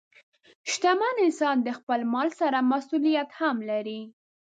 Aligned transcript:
شتمن 0.71 1.15
انسان 1.25 1.57
د 1.63 1.69
خپل 1.79 1.99
مال 2.13 2.29
سره 2.41 2.57
مسؤلیت 2.71 3.29
هم 3.39 3.57
لري. 3.69 4.01